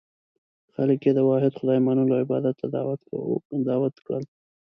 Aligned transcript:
خلک 0.73 0.99
یې 1.05 1.11
د 1.15 1.19
واحد 1.29 1.53
خدای 1.59 1.79
منلو 1.87 2.13
او 2.15 2.21
عبادت 2.23 2.55
ته 2.61 2.65
دعوت 3.67 3.93
کړل. 4.05 4.23